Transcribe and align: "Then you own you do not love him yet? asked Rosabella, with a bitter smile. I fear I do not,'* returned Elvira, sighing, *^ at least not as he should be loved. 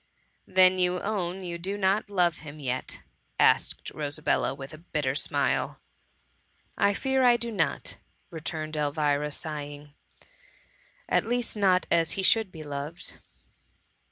"Then 0.47 0.79
you 0.79 0.99
own 1.01 1.43
you 1.43 1.59
do 1.59 1.77
not 1.77 2.09
love 2.09 2.39
him 2.39 2.57
yet? 2.59 3.01
asked 3.37 3.91
Rosabella, 3.91 4.55
with 4.55 4.73
a 4.73 4.79
bitter 4.79 5.13
smile. 5.13 5.79
I 6.75 6.95
fear 6.95 7.21
I 7.21 7.37
do 7.37 7.51
not,'* 7.51 7.99
returned 8.31 8.75
Elvira, 8.75 9.29
sighing, 9.31 9.93
*^ 10.21 10.25
at 11.07 11.27
least 11.27 11.55
not 11.55 11.85
as 11.91 12.13
he 12.13 12.23
should 12.23 12.51
be 12.51 12.63
loved. 12.63 13.13